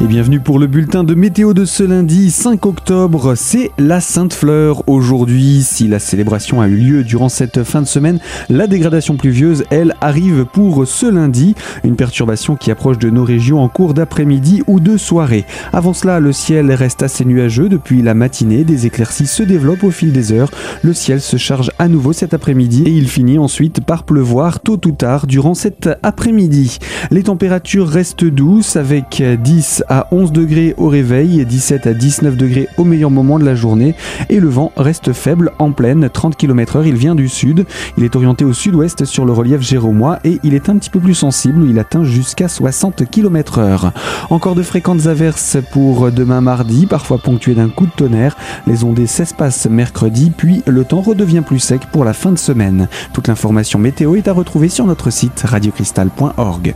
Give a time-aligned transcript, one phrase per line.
[0.00, 3.34] Et bienvenue pour le bulletin de météo de ce lundi 5 octobre.
[3.34, 5.64] C'est la Sainte Fleur aujourd'hui.
[5.64, 9.96] Si la célébration a eu lieu durant cette fin de semaine, la dégradation pluvieuse, elle,
[10.00, 11.56] arrive pour ce lundi.
[11.82, 15.44] Une perturbation qui approche de nos régions en cours d'après-midi ou de soirée.
[15.72, 18.62] Avant cela, le ciel reste assez nuageux depuis la matinée.
[18.62, 20.52] Des éclaircies se développent au fil des heures.
[20.82, 24.80] Le ciel se charge à nouveau cet après-midi et il finit ensuite par pleuvoir tôt
[24.86, 26.78] ou tard durant cet après-midi.
[27.10, 32.36] Les températures restent douces avec 10 à 11 degrés au réveil et 17 à 19
[32.36, 33.94] degrés au meilleur moment de la journée.
[34.28, 36.86] Et le vent reste faible en pleine, 30 km/h.
[36.86, 37.66] Il vient du sud.
[37.96, 41.00] Il est orienté au sud-ouest sur le relief jéromois et il est un petit peu
[41.00, 41.64] plus sensible.
[41.68, 43.90] Il atteint jusqu'à 60 km/h.
[44.30, 48.36] Encore de fréquentes averses pour demain mardi, parfois ponctuées d'un coup de tonnerre.
[48.66, 52.88] Les ondées s'espacent mercredi, puis le temps redevient plus sec pour la fin de semaine.
[53.12, 56.74] Toute l'information météo est à retrouver sur notre site radiocristal.org.